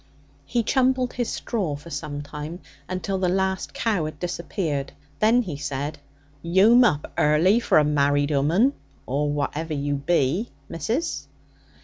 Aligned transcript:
He 0.47 0.63
chumbled 0.63 1.13
his 1.13 1.29
straw 1.31 1.75
for 1.75 1.91
some 1.91 2.23
time, 2.23 2.61
until 2.89 3.19
the 3.19 3.29
last 3.29 3.71
cow 3.75 4.05
had 4.05 4.19
disappeared. 4.19 4.93
Then 5.19 5.43
he 5.43 5.57
said: 5.57 5.99
'You'm 6.41 6.83
up 6.83 7.11
early 7.19 7.59
for 7.59 7.77
a 7.77 7.83
married 7.83 8.31
'ooman, 8.31 8.73
or 9.05 9.29
whatever 9.29 9.75
you 9.75 9.93
be, 9.97 10.49
missus.' 10.67 11.27